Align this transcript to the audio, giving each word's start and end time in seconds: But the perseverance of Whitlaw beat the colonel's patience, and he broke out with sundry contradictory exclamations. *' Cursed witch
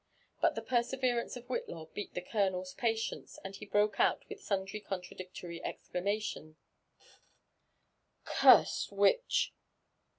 But 0.41 0.55
the 0.55 0.63
perseverance 0.63 1.37
of 1.37 1.45
Whitlaw 1.45 1.85
beat 1.93 2.15
the 2.15 2.23
colonel's 2.23 2.73
patience, 2.73 3.37
and 3.43 3.55
he 3.55 3.67
broke 3.67 3.99
out 3.99 4.25
with 4.29 4.41
sundry 4.41 4.79
contradictory 4.79 5.63
exclamations. 5.63 6.55
*' 7.49 8.23
Cursed 8.25 8.91
witch 8.91 9.53